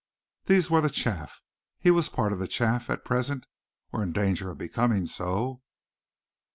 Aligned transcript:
These 0.45 0.67
were 0.71 0.81
the 0.81 0.89
chaff. 0.89 1.43
He 1.77 1.91
was 1.91 2.07
a 2.07 2.11
part 2.11 2.33
of 2.33 2.39
the 2.39 2.47
chaff 2.47 2.89
at 2.89 3.05
present, 3.05 3.45
or 3.93 4.01
in 4.01 4.13
danger 4.13 4.49
of 4.49 4.57
becoming 4.57 5.05
so. 5.05 5.61